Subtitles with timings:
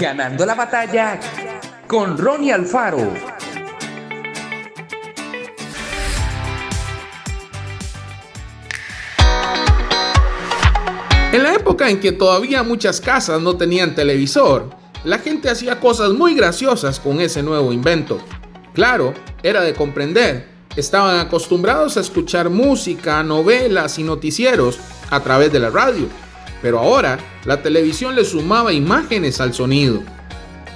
[0.00, 1.20] Ganando la batalla
[1.86, 3.12] con Ronnie Alfaro.
[11.32, 14.70] En la época en que todavía muchas casas no tenían televisor,
[15.04, 18.22] la gente hacía cosas muy graciosas con ese nuevo invento.
[18.72, 19.12] Claro,
[19.42, 20.48] era de comprender.
[20.76, 24.78] Estaban acostumbrados a escuchar música, novelas y noticieros
[25.10, 26.08] a través de la radio.
[26.62, 30.02] Pero ahora la televisión le sumaba imágenes al sonido.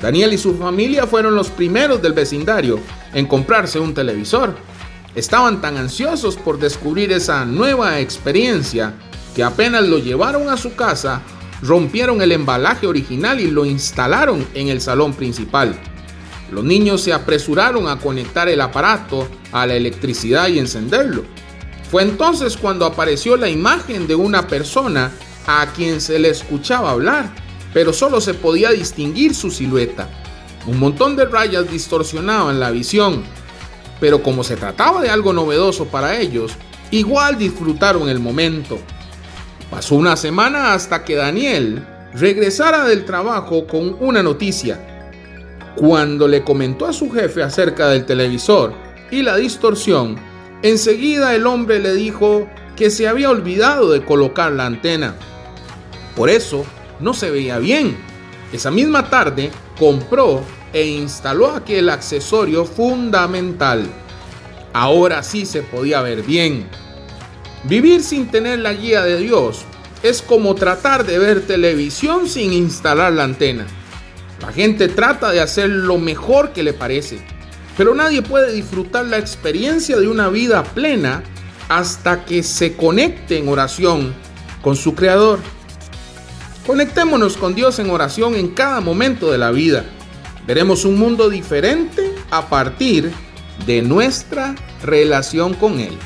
[0.00, 2.80] Daniel y su familia fueron los primeros del vecindario
[3.14, 4.56] en comprarse un televisor.
[5.14, 8.94] Estaban tan ansiosos por descubrir esa nueva experiencia
[9.34, 11.22] que apenas lo llevaron a su casa,
[11.62, 15.78] rompieron el embalaje original y lo instalaron en el salón principal.
[16.50, 21.24] Los niños se apresuraron a conectar el aparato a la electricidad y encenderlo.
[21.90, 25.12] Fue entonces cuando apareció la imagen de una persona
[25.46, 27.30] a quien se le escuchaba hablar,
[27.72, 30.08] pero solo se podía distinguir su silueta.
[30.66, 33.24] Un montón de rayas distorsionaban la visión,
[34.00, 36.52] pero como se trataba de algo novedoso para ellos,
[36.90, 38.78] igual disfrutaron el momento.
[39.70, 45.08] Pasó una semana hasta que Daniel regresara del trabajo con una noticia.
[45.76, 48.74] Cuando le comentó a su jefe acerca del televisor
[49.10, 50.16] y la distorsión,
[50.62, 52.46] enseguida el hombre le dijo
[52.76, 55.14] que se había olvidado de colocar la antena.
[56.16, 56.64] Por eso
[57.00, 57.96] no se veía bien.
[58.52, 63.86] Esa misma tarde compró e instaló aquel accesorio fundamental.
[64.72, 66.68] Ahora sí se podía ver bien.
[67.64, 69.64] Vivir sin tener la guía de Dios
[70.02, 73.66] es como tratar de ver televisión sin instalar la antena.
[74.40, 77.24] La gente trata de hacer lo mejor que le parece,
[77.76, 81.22] pero nadie puede disfrutar la experiencia de una vida plena
[81.68, 84.12] hasta que se conecte en oración
[84.60, 85.38] con su Creador.
[86.66, 89.84] Conectémonos con Dios en oración en cada momento de la vida.
[90.46, 93.12] Veremos un mundo diferente a partir
[93.66, 95.98] de nuestra relación con Él.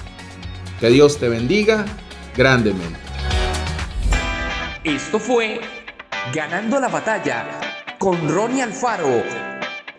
[0.81, 1.85] Que Dios te bendiga
[2.35, 2.99] grandemente.
[4.85, 5.61] Esto fue
[6.33, 7.47] Ganando la batalla
[7.99, 9.23] con Ronnie Alfaro.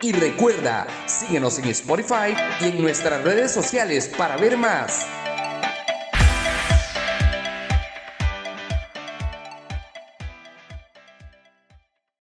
[0.02, 5.08] Y recuerda, síguenos en Spotify y en nuestras redes sociales para ver más.